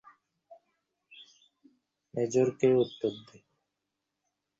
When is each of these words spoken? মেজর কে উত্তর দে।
মেজর 2.13 2.47
কে 2.59 2.69
উত্তর 2.83 3.13
দে। 3.27 3.37